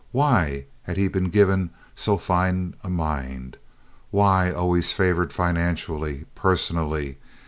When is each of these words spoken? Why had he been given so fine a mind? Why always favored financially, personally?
Why 0.11 0.65
had 0.81 0.97
he 0.97 1.07
been 1.09 1.29
given 1.29 1.69
so 1.95 2.17
fine 2.17 2.73
a 2.83 2.89
mind? 2.89 3.57
Why 4.09 4.49
always 4.51 4.91
favored 4.91 5.31
financially, 5.31 6.25
personally? 6.33 7.19